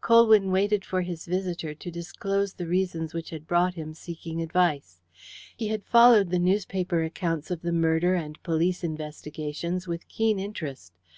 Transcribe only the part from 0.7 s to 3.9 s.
for his visitor to disclose the reasons which had brought